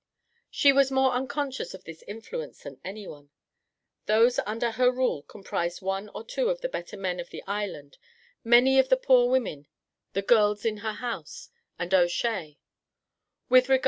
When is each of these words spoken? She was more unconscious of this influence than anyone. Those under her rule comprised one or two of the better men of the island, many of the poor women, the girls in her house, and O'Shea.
She 0.49 0.73
was 0.73 0.89
more 0.89 1.11
unconscious 1.11 1.75
of 1.75 1.83
this 1.83 2.01
influence 2.07 2.63
than 2.63 2.81
anyone. 2.83 3.29
Those 4.07 4.39
under 4.47 4.71
her 4.71 4.91
rule 4.91 5.21
comprised 5.21 5.83
one 5.83 6.09
or 6.15 6.23
two 6.23 6.49
of 6.49 6.61
the 6.61 6.69
better 6.69 6.97
men 6.97 7.19
of 7.19 7.29
the 7.29 7.43
island, 7.45 7.99
many 8.43 8.79
of 8.79 8.89
the 8.89 8.97
poor 8.97 9.29
women, 9.29 9.67
the 10.13 10.23
girls 10.23 10.65
in 10.65 10.77
her 10.77 10.93
house, 10.93 11.49
and 11.77 11.93
O'Shea. 11.93 12.57